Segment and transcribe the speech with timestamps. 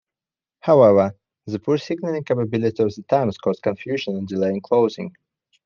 [0.61, 1.15] However,
[1.45, 5.13] the poor signalling capability of the times caused confusion and delay in closing.